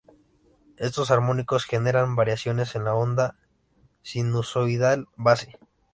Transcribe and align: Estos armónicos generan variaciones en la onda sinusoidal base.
Estos 0.77 1.11
armónicos 1.11 1.65
generan 1.65 2.15
variaciones 2.15 2.73
en 2.73 2.85
la 2.85 2.95
onda 2.95 3.35
sinusoidal 4.01 5.05
base. 5.15 5.59